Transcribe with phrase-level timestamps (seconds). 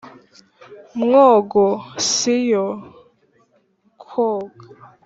[1.01, 1.65] mwogo
[2.09, 2.65] si yo
[4.01, 4.65] kwoga